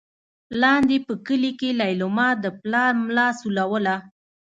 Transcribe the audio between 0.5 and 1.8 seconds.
لاندې په کلي کې